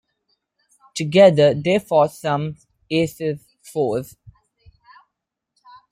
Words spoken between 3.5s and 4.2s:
foes.